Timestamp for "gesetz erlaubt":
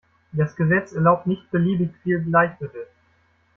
0.55-1.27